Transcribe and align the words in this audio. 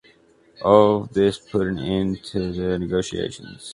All 0.63 1.03
of 1.03 1.13
this 1.13 1.37
put 1.37 1.67
an 1.67 1.77
end 1.77 2.23
to 2.23 2.51
the 2.51 2.79
negotiations. 2.79 3.69